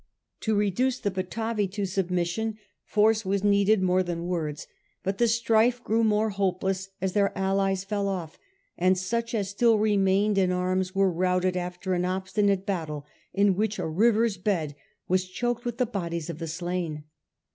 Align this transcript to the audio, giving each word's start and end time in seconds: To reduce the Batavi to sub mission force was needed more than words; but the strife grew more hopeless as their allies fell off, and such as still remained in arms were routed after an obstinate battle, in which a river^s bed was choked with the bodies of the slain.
To 0.39 0.55
reduce 0.55 0.97
the 0.97 1.11
Batavi 1.11 1.67
to 1.73 1.85
sub 1.85 2.09
mission 2.09 2.57
force 2.83 3.23
was 3.23 3.43
needed 3.43 3.83
more 3.83 4.01
than 4.01 4.25
words; 4.25 4.65
but 5.03 5.19
the 5.19 5.27
strife 5.27 5.83
grew 5.83 6.03
more 6.03 6.31
hopeless 6.31 6.89
as 6.99 7.13
their 7.13 7.31
allies 7.37 7.83
fell 7.83 8.07
off, 8.07 8.39
and 8.79 8.97
such 8.97 9.35
as 9.35 9.49
still 9.51 9.77
remained 9.77 10.39
in 10.39 10.51
arms 10.51 10.95
were 10.95 11.11
routed 11.13 11.55
after 11.55 11.93
an 11.93 12.03
obstinate 12.03 12.65
battle, 12.65 13.05
in 13.31 13.55
which 13.55 13.77
a 13.77 13.83
river^s 13.83 14.43
bed 14.43 14.73
was 15.07 15.29
choked 15.29 15.65
with 15.65 15.77
the 15.77 15.85
bodies 15.85 16.31
of 16.31 16.39
the 16.39 16.47
slain. 16.47 17.03